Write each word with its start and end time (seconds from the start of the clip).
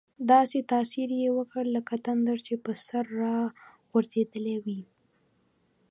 داسې 0.31 0.57
تاثیر 0.71 1.09
یې 1.21 1.29
وکړ 1.37 1.63
لکه 1.75 1.95
تندر 2.05 2.37
چې 2.47 2.53
په 2.65 2.71
سر 2.85 3.05
را 3.21 3.37
غورځېدلی 3.89 4.57
وي. 4.65 4.81